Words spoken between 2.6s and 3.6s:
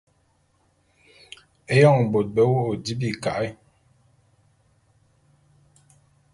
di bika’e.